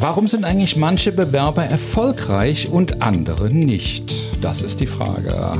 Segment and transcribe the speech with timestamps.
[0.00, 4.14] Warum sind eigentlich manche Bewerber erfolgreich und andere nicht?
[4.40, 5.54] Das ist die Frage.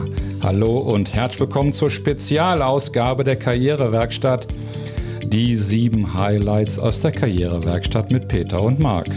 [0.44, 4.46] Hallo und herzlich willkommen zur Spezialausgabe der Karrierewerkstatt.
[5.24, 9.08] Die sieben Highlights aus der Karrierewerkstatt mit Peter und Marc.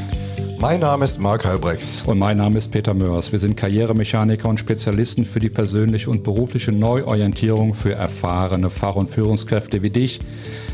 [0.59, 2.01] Mein Name ist Marc Halbrechts.
[2.07, 3.31] Und mein Name ist Peter Mörs.
[3.31, 9.07] Wir sind Karrieremechaniker und Spezialisten für die persönliche und berufliche Neuorientierung für erfahrene Fach- und
[9.07, 10.19] Führungskräfte wie dich,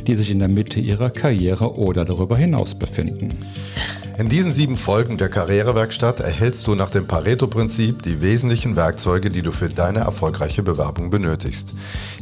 [0.05, 3.37] die sich in der Mitte ihrer Karriere oder darüber hinaus befinden.
[4.17, 9.43] In diesen sieben Folgen der Karrierewerkstatt erhältst du nach dem Pareto-Prinzip die wesentlichen Werkzeuge, die
[9.43, 11.69] du für deine erfolgreiche Bewerbung benötigst.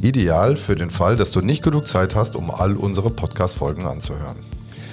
[0.01, 4.35] Ideal für den Fall, dass du nicht genug Zeit hast, um all unsere Podcast-Folgen anzuhören.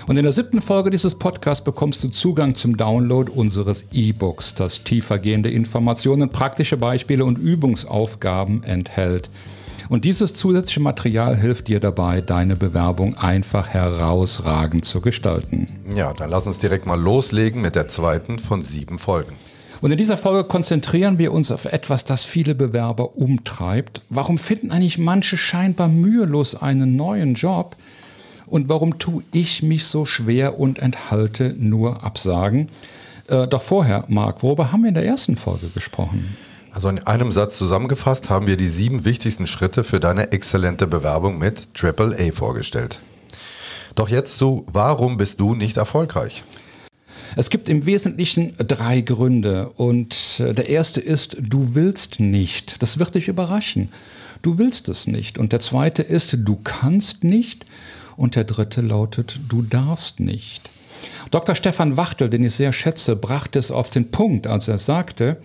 [0.06, 4.84] Und in der siebten Folge dieses Podcasts bekommst du Zugang zum Download unseres E-Books, das
[4.84, 9.28] tiefergehende Informationen, praktische Beispiele und Übungsaufgaben enthält.
[9.92, 15.68] Und dieses zusätzliche Material hilft dir dabei, deine Bewerbung einfach herausragend zu gestalten.
[15.94, 19.34] Ja, dann lass uns direkt mal loslegen mit der zweiten von sieben Folgen.
[19.82, 24.00] Und in dieser Folge konzentrieren wir uns auf etwas, das viele Bewerber umtreibt.
[24.08, 27.76] Warum finden eigentlich manche scheinbar mühelos einen neuen Job?
[28.46, 32.70] Und warum tue ich mich so schwer und enthalte nur Absagen?
[33.28, 36.34] Äh, doch vorher, Marc, worüber haben wir in der ersten Folge gesprochen?
[36.72, 41.38] Also in einem Satz zusammengefasst haben wir die sieben wichtigsten Schritte für deine exzellente Bewerbung
[41.38, 42.98] mit AAA vorgestellt.
[43.94, 46.44] Doch jetzt zu, warum bist du nicht erfolgreich?
[47.36, 52.82] Es gibt im Wesentlichen drei Gründe und äh, der erste ist, du willst nicht.
[52.82, 53.90] Das wird dich überraschen.
[54.40, 55.38] Du willst es nicht.
[55.38, 57.66] Und der zweite ist, du kannst nicht.
[58.16, 60.70] Und der dritte lautet, du darfst nicht.
[61.30, 61.54] Dr.
[61.54, 65.38] Stefan Wachtel, den ich sehr schätze, brachte es auf den Punkt, als er sagte,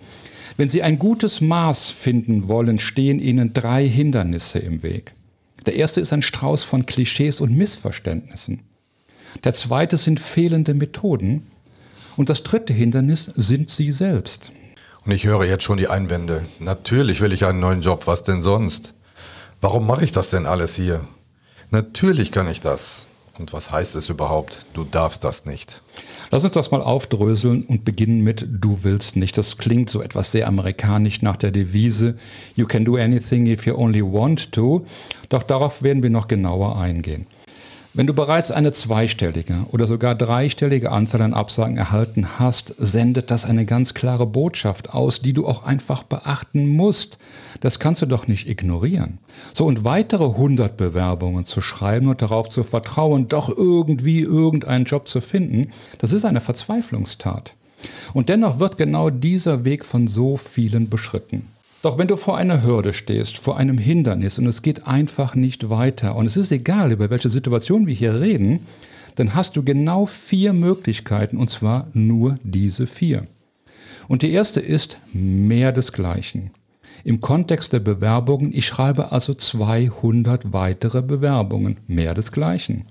[0.56, 5.12] wenn Sie ein gutes Maß finden wollen, stehen Ihnen drei Hindernisse im Weg.
[5.66, 8.60] Der erste ist ein Strauß von Klischees und Missverständnissen.
[9.44, 11.46] Der zweite sind fehlende Methoden.
[12.16, 14.50] Und das dritte Hindernis sind Sie selbst.
[15.04, 16.44] Und ich höre jetzt schon die Einwände.
[16.58, 18.94] Natürlich will ich einen neuen Job, was denn sonst?
[19.60, 21.00] Warum mache ich das denn alles hier?
[21.70, 23.06] Natürlich kann ich das.
[23.38, 24.66] Und was heißt es überhaupt?
[24.74, 25.80] Du darfst das nicht.
[26.30, 29.38] Lass uns das mal aufdröseln und beginnen mit Du willst nicht.
[29.38, 32.16] Das klingt so etwas sehr amerikanisch nach der Devise
[32.56, 34.84] You can do anything if you only want to.
[35.28, 37.26] Doch darauf werden wir noch genauer eingehen.
[37.94, 43.46] Wenn du bereits eine zweistellige oder sogar dreistellige Anzahl an Absagen erhalten hast, sendet das
[43.46, 47.18] eine ganz klare Botschaft aus, die du auch einfach beachten musst.
[47.60, 49.18] Das kannst du doch nicht ignorieren.
[49.54, 55.08] So und weitere 100 Bewerbungen zu schreiben und darauf zu vertrauen, doch irgendwie irgendeinen Job
[55.08, 57.54] zu finden, das ist eine Verzweiflungstat.
[58.12, 61.48] Und dennoch wird genau dieser Weg von so vielen beschritten.
[61.80, 65.70] Doch wenn du vor einer Hürde stehst, vor einem Hindernis und es geht einfach nicht
[65.70, 68.66] weiter und es ist egal, über welche Situation wir hier reden,
[69.14, 73.26] dann hast du genau vier Möglichkeiten und zwar nur diese vier.
[74.08, 76.50] Und die erste ist mehr desgleichen.
[77.04, 82.86] Im Kontext der Bewerbungen, ich schreibe also 200 weitere Bewerbungen, mehr desgleichen.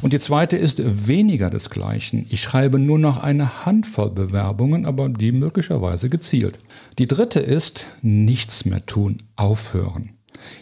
[0.00, 2.26] Und die zweite ist weniger desgleichen.
[2.30, 6.58] Ich schreibe nur noch eine Handvoll Bewerbungen, aber die möglicherweise gezielt.
[6.98, 10.10] Die dritte ist nichts mehr tun, aufhören.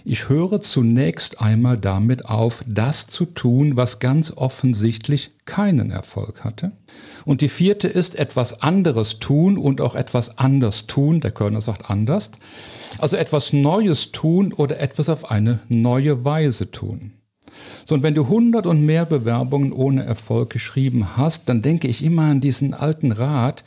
[0.05, 6.73] Ich höre zunächst einmal damit auf, das zu tun, was ganz offensichtlich keinen Erfolg hatte.
[7.25, 11.21] Und die vierte ist etwas anderes tun und auch etwas anders tun.
[11.21, 12.33] Der Körner sagt anders.
[12.99, 17.15] Also etwas Neues tun oder etwas auf eine neue Weise tun.
[17.87, 22.05] So, und wenn du 100 und mehr Bewerbungen ohne Erfolg geschrieben hast, dann denke ich
[22.05, 23.65] immer an diesen alten Rat,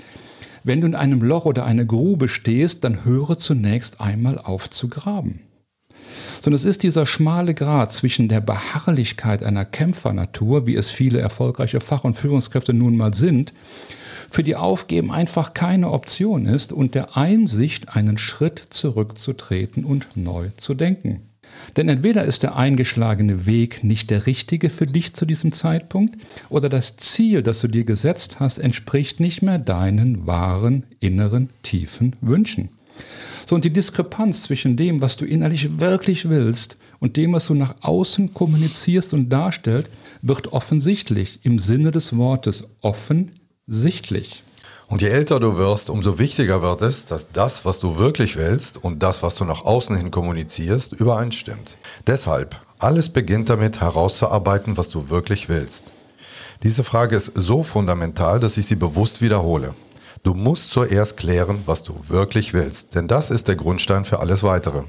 [0.63, 4.87] wenn du in einem Loch oder eine Grube stehst, dann höre zunächst einmal auf zu
[4.87, 5.41] graben.
[6.41, 11.81] Sondern es ist dieser schmale Grat zwischen der Beharrlichkeit einer Kämpfernatur, wie es viele erfolgreiche
[11.81, 13.53] Fach- und Führungskräfte nun mal sind,
[14.29, 20.49] für die Aufgeben einfach keine Option ist und der Einsicht, einen Schritt zurückzutreten und neu
[20.57, 21.32] zu denken.
[21.75, 26.17] Denn entweder ist der eingeschlagene Weg nicht der richtige für dich zu diesem Zeitpunkt,
[26.49, 32.15] oder das Ziel, das du dir gesetzt hast, entspricht nicht mehr deinen wahren, inneren, tiefen
[32.21, 32.69] Wünschen.
[33.47, 37.53] So, und die Diskrepanz zwischen dem, was du innerlich wirklich willst, und dem, was du
[37.53, 39.89] nach außen kommunizierst und darstellst,
[40.21, 44.43] wird offensichtlich im Sinne des Wortes offensichtlich.
[44.93, 48.77] Und je älter du wirst, umso wichtiger wird es, dass das, was du wirklich willst
[48.83, 51.77] und das, was du nach außen hin kommunizierst, übereinstimmt.
[52.05, 55.91] Deshalb, alles beginnt damit herauszuarbeiten, was du wirklich willst.
[56.61, 59.73] Diese Frage ist so fundamental, dass ich sie bewusst wiederhole.
[60.23, 64.41] Du musst zuerst klären, was du wirklich willst, denn das ist der Grundstein für alles
[64.41, 64.83] Weitere.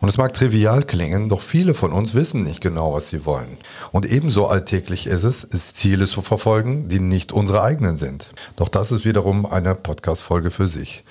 [0.00, 3.56] Und es mag trivial klingen, doch viele von uns wissen nicht genau, was sie wollen.
[3.92, 8.30] Und ebenso alltäglich ist es, Ziele zu verfolgen, die nicht unsere eigenen sind.
[8.56, 11.04] Doch das ist wiederum eine Podcast-Folge für sich.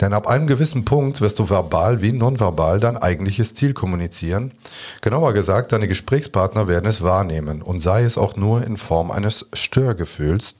[0.00, 4.52] Denn ab einem gewissen Punkt wirst du verbal wie nonverbal dein eigentliches Ziel kommunizieren.
[5.00, 9.46] Genauer gesagt, deine Gesprächspartner werden es wahrnehmen und sei es auch nur in Form eines
[9.52, 10.56] Störgefühls,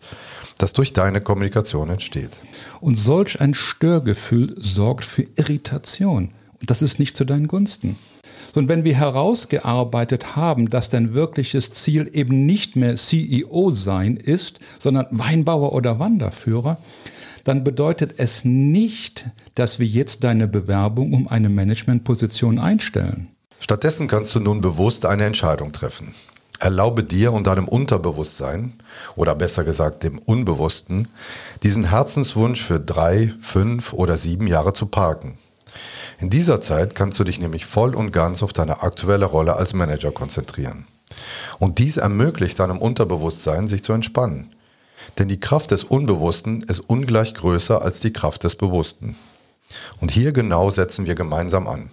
[0.59, 2.31] das durch deine Kommunikation entsteht.
[2.81, 6.31] Und solch ein Störgefühl sorgt für Irritation.
[6.61, 7.97] Und das ist nicht zu deinen Gunsten.
[8.55, 14.59] Und wenn wir herausgearbeitet haben, dass dein wirkliches Ziel eben nicht mehr CEO sein ist,
[14.79, 16.79] sondern Weinbauer oder Wanderführer,
[17.45, 23.29] dann bedeutet es nicht, dass wir jetzt deine Bewerbung um eine Managementposition einstellen.
[23.61, 26.15] Stattdessen kannst du nun bewusst eine Entscheidung treffen.
[26.59, 28.75] Erlaube dir und deinem Unterbewusstsein,
[29.17, 31.09] oder besser gesagt dem Unbewussten,
[31.63, 35.39] diesen Herzenswunsch für drei, fünf oder sieben Jahre zu parken.
[36.19, 39.73] In dieser Zeit kannst du dich nämlich voll und ganz auf deine aktuelle Rolle als
[39.73, 40.85] Manager konzentrieren.
[41.59, 44.51] Und dies ermöglicht deinem Unterbewusstsein, sich zu entspannen.
[45.19, 49.17] Denn die Kraft des Unbewussten ist ungleich größer als die Kraft des Bewussten.
[50.01, 51.91] Und hier genau setzen wir gemeinsam an.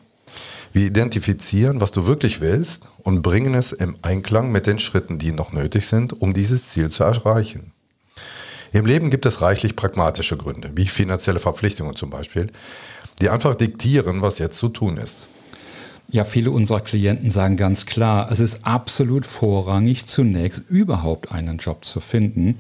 [0.73, 5.31] Wir identifizieren, was du wirklich willst und bringen es im Einklang mit den Schritten, die
[5.31, 7.71] noch nötig sind, um dieses Ziel zu erreichen.
[8.73, 12.51] Im Leben gibt es reichlich pragmatische Gründe, wie finanzielle Verpflichtungen zum Beispiel,
[13.21, 15.27] die einfach diktieren, was jetzt zu tun ist.
[16.09, 21.83] Ja, viele unserer Klienten sagen ganz klar, es ist absolut vorrangig, zunächst überhaupt einen Job
[21.83, 22.55] zu finden.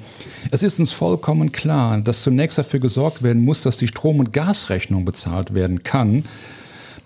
[0.51, 4.33] Es ist uns vollkommen klar, dass zunächst dafür gesorgt werden muss, dass die Strom- und
[4.33, 6.25] Gasrechnung bezahlt werden kann.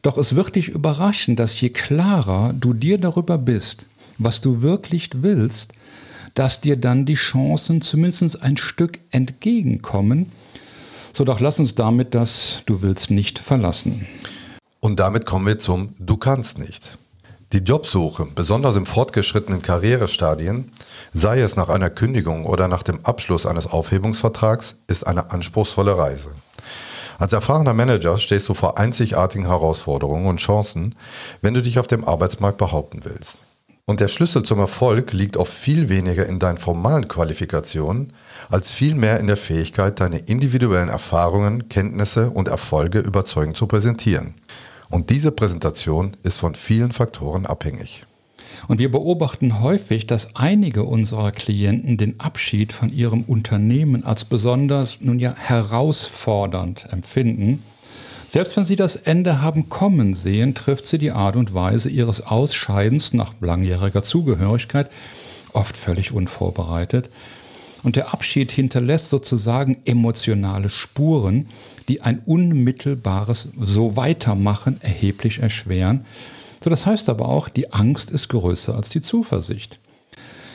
[0.01, 3.85] Doch es wird dich überraschen, dass je klarer du dir darüber bist,
[4.17, 5.73] was du wirklich willst,
[6.33, 10.31] dass dir dann die Chancen zumindest ein Stück entgegenkommen.
[11.13, 14.07] So doch lass uns damit das Du willst nicht verlassen.
[14.83, 16.97] Und damit kommen wir zum Du kannst nicht.
[17.53, 20.71] Die Jobsuche, besonders im fortgeschrittenen Karrierestadien,
[21.13, 26.31] sei es nach einer Kündigung oder nach dem Abschluss eines Aufhebungsvertrags, ist eine anspruchsvolle Reise.
[27.19, 30.95] Als erfahrener Manager stehst du vor einzigartigen Herausforderungen und Chancen,
[31.41, 33.37] wenn du dich auf dem Arbeitsmarkt behaupten willst.
[33.85, 38.13] Und der Schlüssel zum Erfolg liegt oft viel weniger in deinen formalen Qualifikationen,
[38.49, 44.33] als vielmehr in der Fähigkeit, deine individuellen Erfahrungen, Kenntnisse und Erfolge überzeugend zu präsentieren.
[44.91, 48.03] Und diese Präsentation ist von vielen Faktoren abhängig.
[48.67, 54.99] Und wir beobachten häufig, dass einige unserer Klienten den Abschied von ihrem Unternehmen als besonders
[54.99, 57.63] nun ja herausfordernd empfinden.
[58.29, 62.21] Selbst wenn sie das Ende haben kommen sehen, trifft sie die Art und Weise ihres
[62.25, 64.89] Ausscheidens nach langjähriger Zugehörigkeit
[65.53, 67.09] oft völlig unvorbereitet.
[67.83, 71.47] Und der Abschied hinterlässt sozusagen emotionale Spuren,
[71.87, 76.05] die ein unmittelbares So weitermachen erheblich erschweren.
[76.63, 79.79] So, das heißt aber auch, die Angst ist größer als die Zuversicht.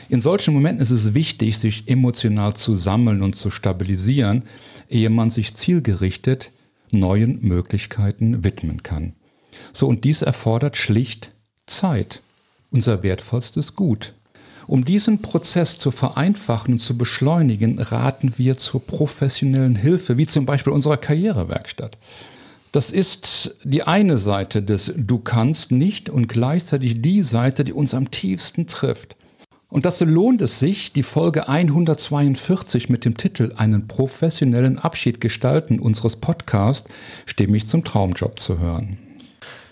[0.09, 4.43] In solchen Momenten ist es wichtig, sich emotional zu sammeln und zu stabilisieren,
[4.89, 6.51] ehe man sich zielgerichtet
[6.91, 9.13] neuen Möglichkeiten widmen kann.
[9.73, 11.31] So, und dies erfordert schlicht
[11.65, 12.21] Zeit,
[12.71, 14.13] unser wertvollstes Gut.
[14.67, 20.45] Um diesen Prozess zu vereinfachen und zu beschleunigen, raten wir zur professionellen Hilfe, wie zum
[20.45, 21.97] Beispiel unserer Karrierewerkstatt.
[22.73, 27.93] Das ist die eine Seite des Du kannst nicht und gleichzeitig die Seite, die uns
[27.93, 29.15] am tiefsten trifft.
[29.69, 35.79] Und dazu lohnt es sich, die Folge 142 mit dem Titel Einen professionellen Abschied gestalten
[35.79, 36.89] unseres Podcasts
[37.25, 39.06] stimmig zum Traumjob zu hören.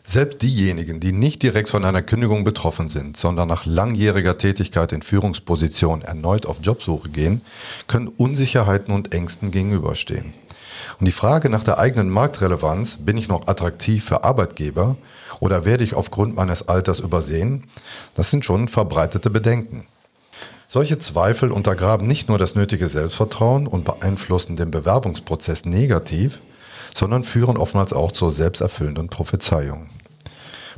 [0.07, 5.01] Selbst diejenigen, die nicht direkt von einer Kündigung betroffen sind, sondern nach langjähriger Tätigkeit in
[5.01, 7.41] Führungspositionen erneut auf Jobsuche gehen,
[7.87, 10.33] können Unsicherheiten und Ängsten gegenüberstehen.
[10.99, 14.95] Und die Frage nach der eigenen Marktrelevanz, bin ich noch attraktiv für Arbeitgeber
[15.39, 17.63] oder werde ich aufgrund meines Alters übersehen,
[18.15, 19.85] das sind schon verbreitete Bedenken.
[20.67, 26.39] Solche Zweifel untergraben nicht nur das nötige Selbstvertrauen und beeinflussen den Bewerbungsprozess negativ,
[26.95, 29.89] sondern führen oftmals auch zur selbsterfüllenden Prophezeiung.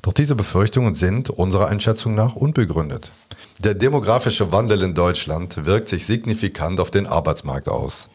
[0.01, 3.11] Doch diese Befürchtungen sind unserer Einschätzung nach unbegründet.
[3.59, 8.09] Der demografische Wandel in Deutschland wirkt sich signifikant auf den Arbeitsmarkt aus.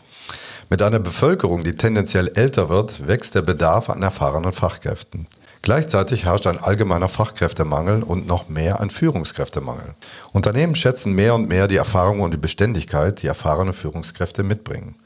[0.68, 5.26] Mit einer Bevölkerung, die tendenziell älter wird, wächst der Bedarf an erfahrenen Fachkräften.
[5.62, 9.94] Gleichzeitig herrscht ein allgemeiner Fachkräftemangel und noch mehr ein Führungskräftemangel.
[10.32, 14.96] Unternehmen schätzen mehr und mehr die Erfahrung und die Beständigkeit, die erfahrene Führungskräfte mitbringen.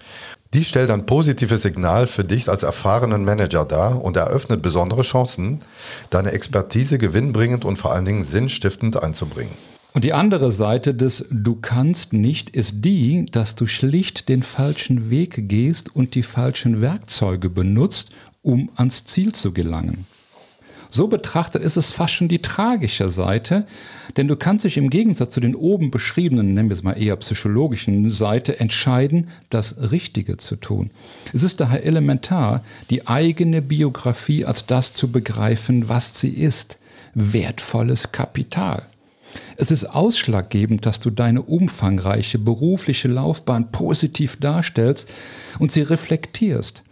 [0.56, 5.60] Dies stellt ein positives Signal für dich als erfahrenen Manager dar und eröffnet besondere Chancen,
[6.08, 9.52] deine Expertise gewinnbringend und vor allen Dingen sinnstiftend einzubringen.
[9.92, 15.10] Und die andere Seite des Du kannst nicht ist die, dass du schlicht den falschen
[15.10, 20.06] Weg gehst und die falschen Werkzeuge benutzt, um ans Ziel zu gelangen.
[20.88, 23.66] So betrachtet ist es fast schon die tragische Seite,
[24.16, 27.16] denn du kannst dich im Gegensatz zu den oben beschriebenen, nennen wir es mal eher
[27.16, 30.90] psychologischen Seite, entscheiden, das Richtige zu tun.
[31.32, 36.78] Es ist daher elementar, die eigene Biografie als das zu begreifen, was sie ist.
[37.14, 38.82] Wertvolles Kapital.
[39.56, 45.08] Es ist ausschlaggebend, dass du deine umfangreiche berufliche Laufbahn positiv darstellst
[45.58, 46.82] und sie reflektierst.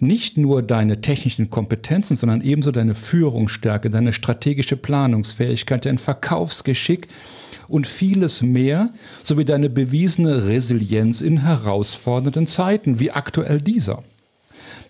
[0.00, 7.08] Nicht nur deine technischen Kompetenzen, sondern ebenso deine Führungsstärke, deine strategische Planungsfähigkeit, dein Verkaufsgeschick
[7.66, 8.90] und vieles mehr,
[9.24, 14.04] sowie deine bewiesene Resilienz in herausfordernden Zeiten, wie aktuell dieser.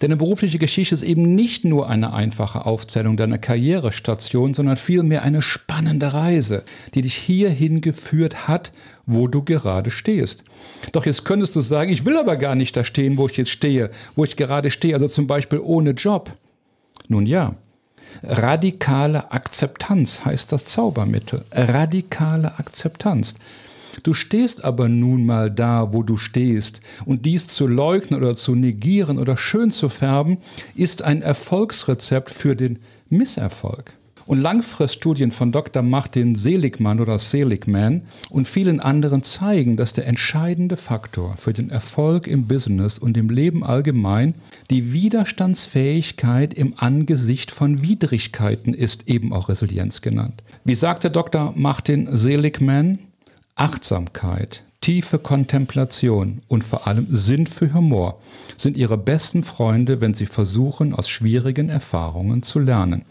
[0.01, 5.43] Deine berufliche Geschichte ist eben nicht nur eine einfache Aufzählung deiner Karrierestation, sondern vielmehr eine
[5.43, 6.65] spannende Reise,
[6.95, 8.73] die dich hierhin geführt hat,
[9.07, 10.45] wo du gerade stehst.
[10.93, 13.51] Doch jetzt könntest du sagen, ich will aber gar nicht da stehen, wo ich jetzt
[13.51, 16.33] stehe, wo ich gerade stehe, also zum Beispiel ohne Job.
[17.09, 17.55] Nun ja,
[18.23, 21.45] radikale Akzeptanz heißt das Zaubermittel.
[21.53, 23.35] Radikale Akzeptanz.
[24.03, 28.55] Du stehst aber nun mal da, wo du stehst, und dies zu leugnen oder zu
[28.55, 30.39] negieren oder schön zu färben,
[30.75, 32.79] ist ein Erfolgsrezept für den
[33.09, 33.95] Misserfolg.
[34.29, 35.83] Und Langfriststudien von Dr.
[35.83, 42.27] Martin Seligmann oder Seligman und vielen anderen zeigen, dass der entscheidende Faktor für den Erfolg
[42.27, 44.35] im Business und im Leben allgemein
[44.69, 50.43] die Widerstandsfähigkeit im Angesicht von Widrigkeiten ist, eben auch Resilienz genannt.
[50.63, 51.55] Wie sagte Dr.
[51.57, 52.99] Martin Seligman,
[53.59, 58.21] Achtsamkeit, tiefe Kontemplation und vor allem Sinn für Humor
[58.57, 63.05] sind ihre besten Freunde, wenn sie versuchen, aus schwierigen Erfahrungen zu lernen.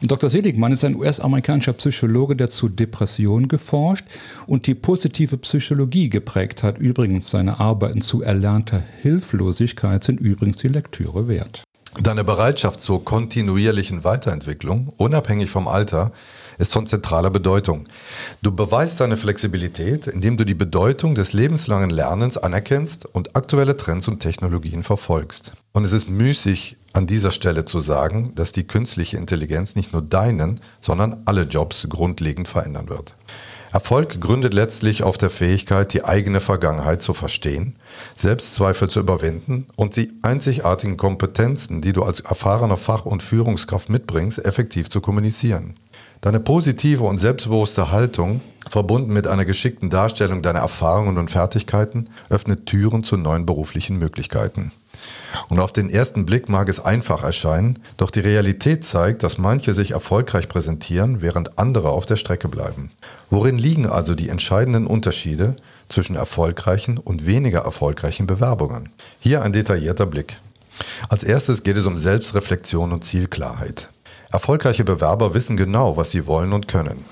[0.00, 0.30] Und Dr.
[0.30, 4.04] Seligmann ist ein US-amerikanischer Psychologe, der zu Depressionen geforscht
[4.46, 6.78] und die positive Psychologie geprägt hat.
[6.78, 11.64] Übrigens, seine Arbeiten zu erlernter Hilflosigkeit sind übrigens die Lektüre wert.
[12.00, 16.12] Deine Bereitschaft zur kontinuierlichen Weiterentwicklung, unabhängig vom Alter,
[16.58, 17.88] ist von zentraler Bedeutung.
[18.42, 24.08] Du beweist deine Flexibilität, indem du die Bedeutung des lebenslangen Lernens anerkennst und aktuelle Trends
[24.08, 25.52] und Technologien verfolgst.
[25.72, 30.02] Und es ist müßig, an dieser Stelle zu sagen, dass die künstliche Intelligenz nicht nur
[30.02, 33.14] deinen, sondern alle Jobs grundlegend verändern wird.
[33.72, 37.76] Erfolg gründet letztlich auf der Fähigkeit, die eigene Vergangenheit zu verstehen,
[38.16, 44.44] Selbstzweifel zu überwinden und die einzigartigen Kompetenzen, die du als erfahrener Fach- und Führungskraft mitbringst,
[44.44, 45.74] effektiv zu kommunizieren.
[46.22, 52.66] Deine positive und selbstbewusste Haltung, verbunden mit einer geschickten Darstellung deiner Erfahrungen und Fertigkeiten, öffnet
[52.66, 54.70] Türen zu neuen beruflichen Möglichkeiten.
[55.48, 59.74] Und auf den ersten Blick mag es einfach erscheinen, doch die Realität zeigt, dass manche
[59.74, 62.92] sich erfolgreich präsentieren, während andere auf der Strecke bleiben.
[63.28, 65.56] Worin liegen also die entscheidenden Unterschiede
[65.88, 68.90] zwischen erfolgreichen und weniger erfolgreichen Bewerbungen?
[69.18, 70.36] Hier ein detaillierter Blick.
[71.08, 73.88] Als erstes geht es um Selbstreflexion und Zielklarheit.
[74.32, 77.04] Erfolgreiche Bewerber wissen genau, was sie wollen und können.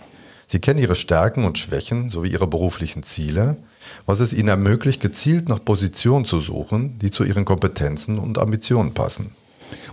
[0.46, 3.58] Sie kennen ihre Stärken und Schwächen sowie ihre beruflichen Ziele,
[4.06, 8.94] was es ihnen ermöglicht, gezielt nach Positionen zu suchen, die zu ihren Kompetenzen und Ambitionen
[8.94, 9.34] passen.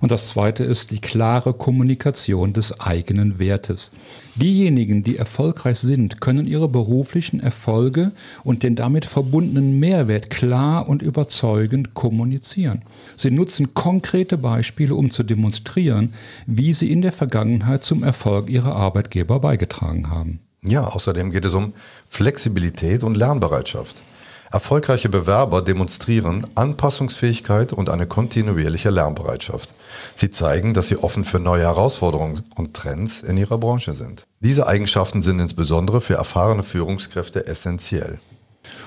[0.01, 3.91] Und das Zweite ist die klare Kommunikation des eigenen Wertes.
[4.35, 8.11] Diejenigen, die erfolgreich sind, können ihre beruflichen Erfolge
[8.43, 12.83] und den damit verbundenen Mehrwert klar und überzeugend kommunizieren.
[13.15, 16.13] Sie nutzen konkrete Beispiele, um zu demonstrieren,
[16.45, 20.39] wie sie in der Vergangenheit zum Erfolg ihrer Arbeitgeber beigetragen haben.
[20.63, 21.73] Ja, außerdem geht es um
[22.09, 23.97] Flexibilität und Lernbereitschaft.
[24.51, 29.71] Erfolgreiche Bewerber demonstrieren Anpassungsfähigkeit und eine kontinuierliche Lernbereitschaft.
[30.15, 34.25] Sie zeigen, dass sie offen für neue Herausforderungen und Trends in ihrer Branche sind.
[34.39, 38.19] Diese Eigenschaften sind insbesondere für erfahrene Führungskräfte essentiell.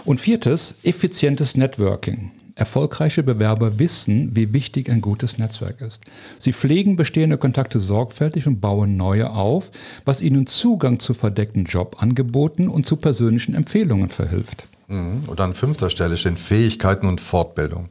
[0.04, 2.32] Und viertes, effizientes Networking.
[2.54, 6.02] Erfolgreiche Bewerber wissen, wie wichtig ein gutes Netzwerk ist.
[6.38, 9.70] Sie pflegen bestehende Kontakte sorgfältig und bauen neue auf,
[10.04, 14.66] was ihnen Zugang zu verdeckten Jobangeboten und zu persönlichen Empfehlungen verhilft.
[14.88, 15.24] Mhm.
[15.26, 17.88] Und an fünfter Stelle stehen Fähigkeiten und Fortbildung.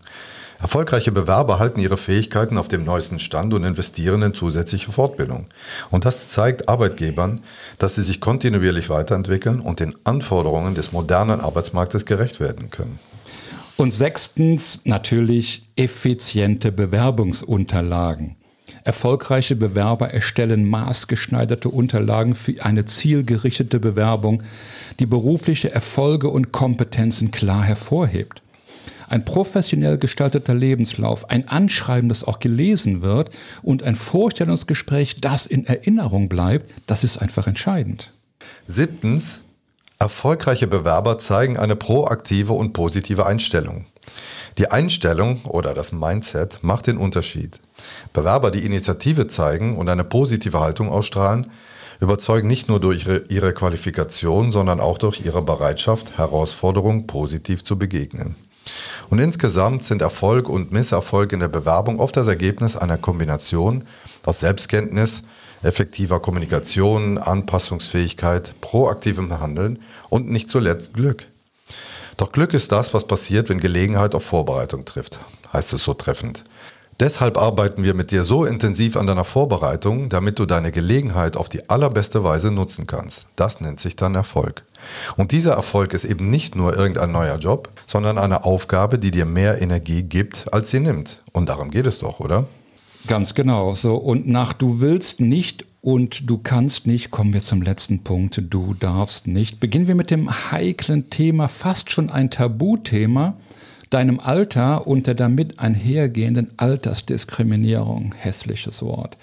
[0.61, 5.47] Erfolgreiche Bewerber halten ihre Fähigkeiten auf dem neuesten Stand und investieren in zusätzliche Fortbildung.
[5.89, 7.41] Und das zeigt Arbeitgebern,
[7.77, 12.99] dass sie sich kontinuierlich weiterentwickeln und den Anforderungen des modernen Arbeitsmarktes gerecht werden können.
[13.79, 18.35] Und sechstens natürlich effiziente Bewerbungsunterlagen.
[18.83, 24.43] Erfolgreiche Bewerber erstellen maßgeschneiderte Unterlagen für eine zielgerichtete Bewerbung,
[24.99, 28.41] die berufliche Erfolge und Kompetenzen klar hervorhebt.
[29.07, 33.29] Ein professionell gestalteter Lebenslauf, ein Anschreiben, das auch gelesen wird
[33.61, 38.11] und ein Vorstellungsgespräch, das in Erinnerung bleibt, das ist einfach entscheidend.
[38.67, 39.39] Siebtens,
[40.01, 43.85] Erfolgreiche Bewerber zeigen eine proaktive und positive Einstellung.
[44.57, 47.59] Die Einstellung oder das Mindset macht den Unterschied.
[48.13, 51.51] Bewerber, die Initiative zeigen und eine positive Haltung ausstrahlen,
[51.99, 58.37] überzeugen nicht nur durch ihre Qualifikation, sondern auch durch ihre Bereitschaft, Herausforderungen positiv zu begegnen.
[59.09, 63.83] Und insgesamt sind Erfolg und Misserfolg in der Bewerbung oft das Ergebnis einer Kombination
[64.25, 65.23] aus Selbstkenntnis,
[65.63, 71.25] effektiver Kommunikation, Anpassungsfähigkeit, proaktivem Handeln und nicht zuletzt Glück.
[72.17, 75.19] Doch Glück ist das, was passiert, wenn Gelegenheit auf Vorbereitung trifft,
[75.53, 76.43] heißt es so treffend.
[76.99, 81.47] Deshalb arbeiten wir mit dir so intensiv an deiner Vorbereitung, damit du deine Gelegenheit auf
[81.47, 83.25] die allerbeste Weise nutzen kannst.
[83.37, 84.63] Das nennt sich dann Erfolg.
[85.15, 89.25] Und dieser Erfolg ist eben nicht nur irgendein neuer Job, sondern eine Aufgabe, die dir
[89.25, 91.23] mehr Energie gibt, als sie nimmt.
[91.31, 92.47] Und darum geht es doch, oder?
[93.07, 93.75] Ganz genau.
[93.75, 98.41] So, und nach du willst nicht und du kannst nicht, kommen wir zum letzten Punkt,
[98.49, 99.61] du darfst nicht.
[99.61, 103.35] Beginnen wir mit dem heiklen Thema, fast schon ein Tabuthema,
[103.89, 108.13] deinem Alter und der damit einhergehenden Altersdiskriminierung.
[108.17, 109.17] Hässliches Wort.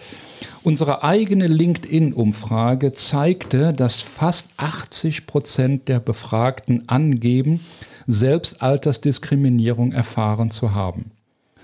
[0.63, 7.61] Unsere eigene LinkedIn-Umfrage zeigte, dass fast 80 Prozent der Befragten angeben,
[8.07, 11.13] selbst Altersdiskriminierung erfahren zu haben.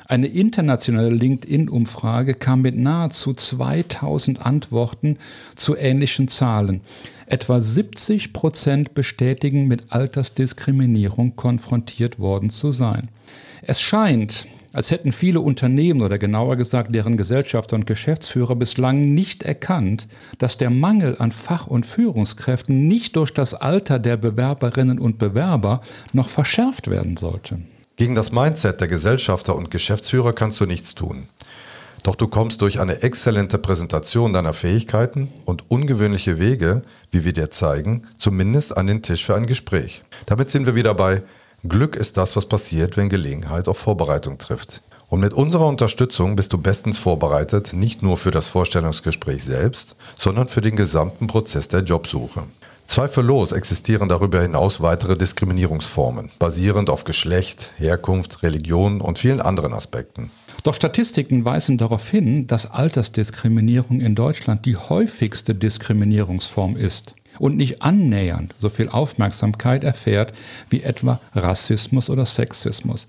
[0.07, 5.17] Eine internationale LinkedIn-Umfrage kam mit nahezu 2000 Antworten
[5.57, 6.83] zu ähnlichen Zahlen.
[7.33, 13.09] Etwa 70 Prozent bestätigen, mit Altersdiskriminierung konfrontiert worden zu sein.
[13.63, 19.45] Es scheint, als hätten viele Unternehmen oder genauer gesagt deren Gesellschafter und Geschäftsführer bislang nicht
[19.45, 25.17] erkannt, dass der Mangel an Fach- und Führungskräften nicht durch das Alter der Bewerberinnen und
[25.17, 25.81] Bewerber
[26.13, 27.61] noch verschärft werden sollte.
[27.97, 31.29] Gegen das Mindset der Gesellschafter und Geschäftsführer kannst du nichts tun.
[32.03, 36.83] Doch du kommst durch eine exzellente Präsentation deiner Fähigkeiten und ungewöhnliche Wege,
[37.13, 40.03] wie wir dir zeigen, zumindest an den Tisch für ein Gespräch.
[40.27, 41.23] Damit sind wir wieder bei
[41.65, 44.83] Glück ist das, was passiert, wenn Gelegenheit auf Vorbereitung trifft.
[45.09, 50.49] Und mit unserer Unterstützung bist du bestens vorbereitet, nicht nur für das Vorstellungsgespräch selbst, sondern
[50.49, 52.43] für den gesamten Prozess der Jobsuche.
[52.87, 60.31] Zweifellos existieren darüber hinaus weitere Diskriminierungsformen, basierend auf Geschlecht, Herkunft, Religion und vielen anderen Aspekten.
[60.63, 67.83] Doch Statistiken weisen darauf hin, dass Altersdiskriminierung in Deutschland die häufigste Diskriminierungsform ist und nicht
[67.83, 70.33] annähernd so viel Aufmerksamkeit erfährt
[70.71, 73.09] wie etwa Rassismus oder Sexismus.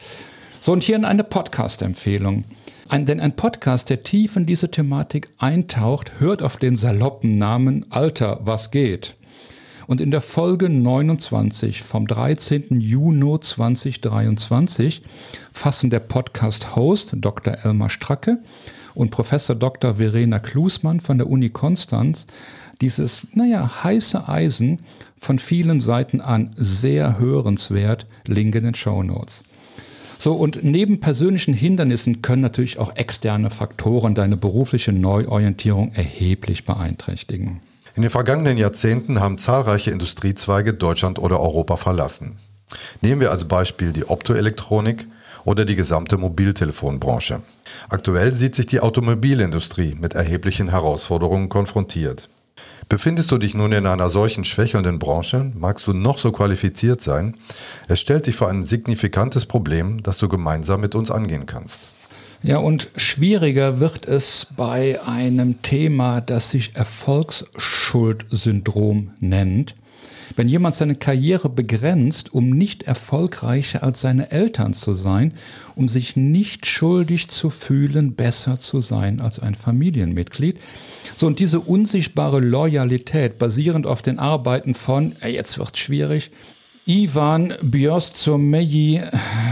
[0.62, 2.46] So, und hier eine Podcast-Empfehlung.
[2.90, 7.86] Ein, denn ein Podcast, der tief in diese Thematik eintaucht, hört auf den saloppen Namen
[7.92, 9.16] Alter, was geht.
[9.88, 12.80] Und in der Folge 29 vom 13.
[12.80, 15.02] Juni 2023
[15.52, 17.58] fassen der Podcast-Host Dr.
[17.64, 18.40] Elmar Stracke
[18.96, 19.96] und Professor Dr.
[19.96, 22.26] Verena Klusmann von der Uni Konstanz
[22.82, 24.80] dieses, naja, heiße Eisen
[25.20, 28.06] von vielen Seiten an sehr hörenswert.
[28.26, 29.44] Link in den Show Notes.
[30.20, 37.60] So, und neben persönlichen Hindernissen können natürlich auch externe Faktoren deine berufliche Neuorientierung erheblich beeinträchtigen.
[37.96, 42.38] In den vergangenen Jahrzehnten haben zahlreiche Industriezweige Deutschland oder Europa verlassen.
[43.02, 45.06] Nehmen wir als Beispiel die Optoelektronik
[45.46, 47.42] oder die gesamte Mobiltelefonbranche.
[47.90, 52.30] Aktuell sieht sich die Automobilindustrie mit erheblichen Herausforderungen konfrontiert.
[52.90, 57.38] Befindest du dich nun in einer solchen schwächelnden Branche, magst du noch so qualifiziert sein,
[57.88, 61.93] es stellt dich vor ein signifikantes Problem, das du gemeinsam mit uns angehen kannst.
[62.46, 69.76] Ja, und schwieriger wird es bei einem Thema, das sich Erfolgsschuldsyndrom nennt.
[70.36, 75.36] Wenn jemand seine Karriere begrenzt, um nicht erfolgreicher als seine Eltern zu sein,
[75.76, 80.60] um sich nicht schuldig zu fühlen, besser zu sein als ein Familienmitglied.
[81.16, 86.30] So, und diese unsichtbare Loyalität basierend auf den Arbeiten von, jetzt wird schwierig,
[86.86, 89.02] Ivan Björstomeji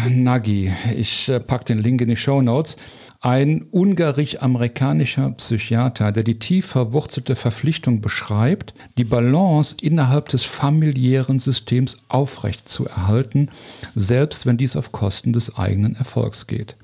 [0.10, 0.70] Nagy.
[0.98, 2.76] Ich äh, packe den Link in die Show Notes.
[3.22, 12.00] Ein ungarisch-amerikanischer Psychiater, der die tief verwurzelte Verpflichtung beschreibt, die Balance innerhalb des familiären Systems
[12.10, 13.48] aufrecht zu erhalten,
[13.96, 16.76] selbst wenn dies auf Kosten des eigenen Erfolgs geht.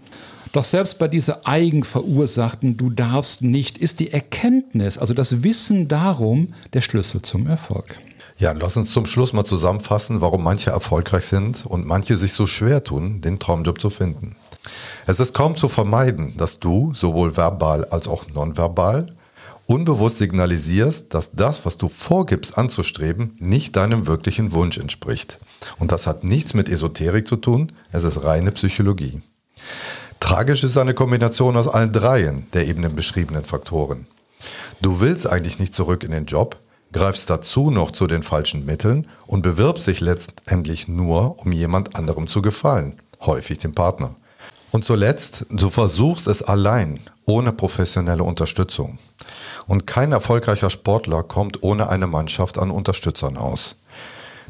[0.53, 6.53] Doch selbst bei dieser eigenverursachten Du darfst nicht ist die Erkenntnis, also das Wissen darum,
[6.71, 7.97] der Schlüssel zum Erfolg.
[8.39, 12.45] Ja, lass uns zum Schluss mal zusammenfassen, warum manche erfolgreich sind und manche sich so
[12.45, 14.36] schwer tun, den Traumjob zu finden.
[15.08, 19.15] Es ist kaum zu vermeiden, dass du, sowohl verbal als auch nonverbal,
[19.65, 25.39] unbewusst signalisierst, dass das, was du vorgibst anzustreben, nicht deinem wirklichen Wunsch entspricht.
[25.80, 29.23] Und das hat nichts mit Esoterik zu tun, es ist reine Psychologie.
[30.19, 34.06] Tragisch ist eine Kombination aus allen dreien der eben beschriebenen Faktoren.
[34.80, 36.58] Du willst eigentlich nicht zurück in den Job,
[36.97, 42.27] greifst dazu noch zu den falschen Mitteln und bewirbst dich letztendlich nur, um jemand anderem
[42.27, 44.15] zu gefallen, häufig dem Partner.
[44.71, 48.97] Und zuletzt, du versuchst es allein, ohne professionelle Unterstützung.
[49.67, 53.75] Und kein erfolgreicher Sportler kommt ohne eine Mannschaft an Unterstützern aus.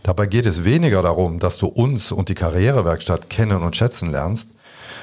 [0.03, 4.53] Dabei geht es weniger darum, dass du uns und die Karrierewerkstatt kennen und schätzen lernst,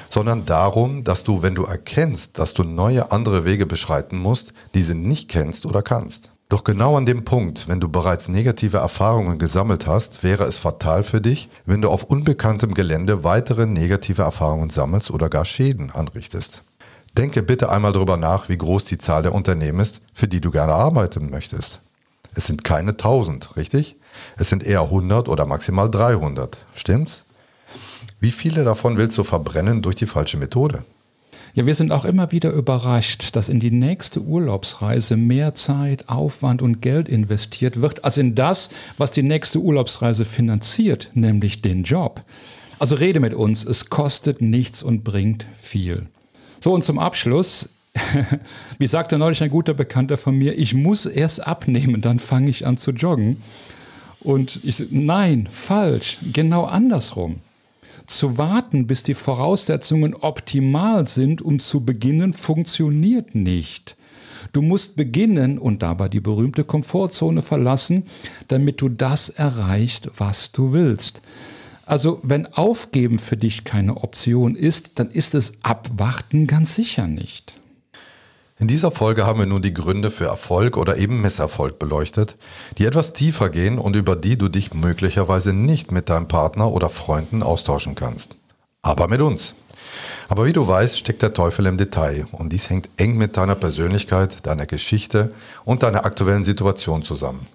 [0.08, 4.94] sondern darum, dass du, wenn du erkennst, dass du neue andere Wege beschreiten musst, diese
[4.94, 6.30] nicht kennst oder kannst.
[6.48, 11.02] Doch genau an dem Punkt, wenn du bereits negative Erfahrungen gesammelt hast, wäre es fatal
[11.02, 16.62] für dich, wenn du auf unbekanntem Gelände weitere negative Erfahrungen sammelst oder gar Schäden anrichtest.
[17.16, 20.50] Denke bitte einmal darüber nach, wie groß die Zahl der Unternehmen ist, für die du
[20.50, 21.80] gerne arbeiten möchtest.
[22.34, 23.96] Es sind keine 1000, richtig?
[24.36, 26.58] Es sind eher 100 oder maximal 300.
[26.74, 27.24] Stimmt's?
[28.20, 30.84] Wie viele davon willst du verbrennen durch die falsche Methode?
[31.56, 36.62] Ja, wir sind auch immer wieder überrascht, dass in die nächste Urlaubsreise mehr Zeit, Aufwand
[36.62, 42.24] und Geld investiert wird, als in das, was die nächste Urlaubsreise finanziert, nämlich den Job.
[42.80, 46.06] Also rede mit uns, es kostet nichts und bringt viel.
[46.60, 47.68] So, und zum Abschluss,
[48.80, 52.66] wie sagte neulich ein guter Bekannter von mir, ich muss erst abnehmen, dann fange ich
[52.66, 53.44] an zu joggen.
[54.18, 57.42] Und ich, nein, falsch, genau andersrum.
[58.06, 63.96] Zu warten, bis die Voraussetzungen optimal sind, um zu beginnen, funktioniert nicht.
[64.52, 68.04] Du musst beginnen und dabei die berühmte Komfortzone verlassen,
[68.48, 71.22] damit du das erreichst, was du willst.
[71.86, 77.56] Also wenn Aufgeben für dich keine Option ist, dann ist es Abwarten ganz sicher nicht.
[78.56, 82.36] In dieser Folge haben wir nun die Gründe für Erfolg oder eben Misserfolg beleuchtet,
[82.78, 86.88] die etwas tiefer gehen und über die du dich möglicherweise nicht mit deinem Partner oder
[86.88, 88.36] Freunden austauschen kannst.
[88.80, 89.54] Aber mit uns.
[90.28, 93.56] Aber wie du weißt, steckt der Teufel im Detail und dies hängt eng mit deiner
[93.56, 95.32] Persönlichkeit, deiner Geschichte
[95.64, 97.46] und deiner aktuellen Situation zusammen.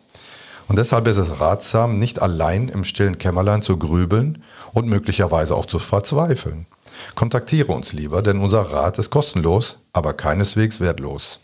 [0.68, 5.66] Und deshalb ist es ratsam, nicht allein im stillen Kämmerlein zu grübeln und möglicherweise auch
[5.66, 6.68] zu verzweifeln.
[7.16, 11.40] Kontaktiere uns lieber, denn unser Rat ist kostenlos, aber keineswegs wertlos.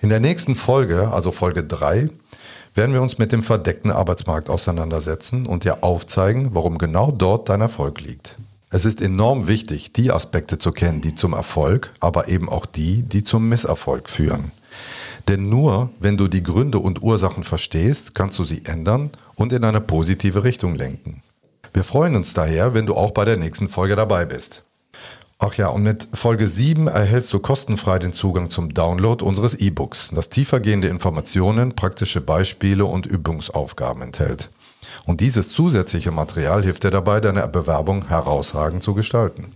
[0.00, 2.08] In der nächsten Folge, also Folge 3,
[2.74, 7.60] werden wir uns mit dem verdeckten Arbeitsmarkt auseinandersetzen und dir aufzeigen, warum genau dort dein
[7.60, 8.36] Erfolg liegt.
[8.70, 13.02] Es ist enorm wichtig, die Aspekte zu kennen, die zum Erfolg, aber eben auch die,
[13.02, 14.52] die zum Misserfolg führen.
[15.26, 19.64] Denn nur wenn du die Gründe und Ursachen verstehst, kannst du sie ändern und in
[19.64, 21.22] eine positive Richtung lenken.
[21.72, 24.64] Wir freuen uns daher, wenn du auch bei der nächsten Folge dabei bist.
[25.38, 30.10] Ach ja, und mit Folge 7 erhältst du kostenfrei den Zugang zum Download unseres E-Books,
[30.12, 34.50] das tiefergehende Informationen, praktische Beispiele und Übungsaufgaben enthält.
[35.06, 39.52] Und dieses zusätzliche Material hilft dir dabei, deine Bewerbung herausragend zu gestalten.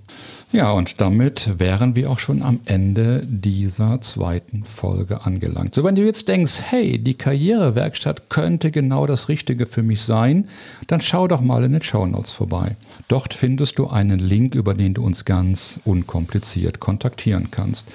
[0.55, 5.75] Ja, und damit wären wir auch schon am Ende dieser zweiten Folge angelangt.
[5.75, 10.47] So, wenn du jetzt denkst, hey, die Karrierewerkstatt könnte genau das Richtige für mich sein,
[10.87, 12.77] dann schau doch mal in den Show Notes vorbei.
[13.09, 17.89] Dort findest du einen Link, über den du uns ganz unkompliziert kontaktieren kannst.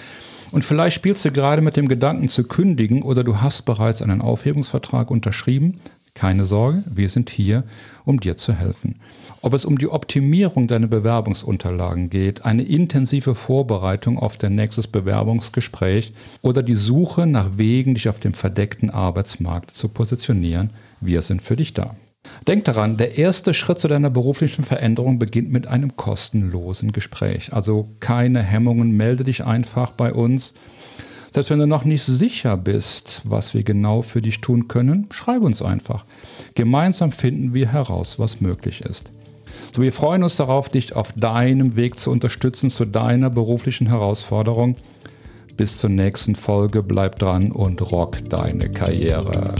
[0.51, 4.19] Und vielleicht spielst du gerade mit dem Gedanken zu kündigen oder du hast bereits einen
[4.19, 5.79] Aufhebungsvertrag unterschrieben.
[6.13, 7.63] Keine Sorge, wir sind hier,
[8.03, 8.95] um dir zu helfen.
[9.41, 16.13] Ob es um die Optimierung deiner Bewerbungsunterlagen geht, eine intensive Vorbereitung auf dein nächstes Bewerbungsgespräch
[16.41, 21.55] oder die Suche nach Wegen, dich auf dem verdeckten Arbeitsmarkt zu positionieren, wir sind für
[21.55, 21.95] dich da.
[22.47, 27.53] Denk daran, der erste Schritt zu deiner beruflichen Veränderung beginnt mit einem kostenlosen Gespräch.
[27.53, 30.53] Also keine Hemmungen, melde dich einfach bei uns.
[31.31, 35.43] Selbst wenn du noch nicht sicher bist, was wir genau für dich tun können, schreib
[35.43, 36.05] uns einfach.
[36.55, 39.13] Gemeinsam finden wir heraus, was möglich ist.
[39.75, 44.75] So, wir freuen uns darauf, dich auf deinem Weg zu unterstützen zu deiner beruflichen Herausforderung.
[45.57, 49.55] Bis zur nächsten Folge, bleib dran und rock deine Karriere.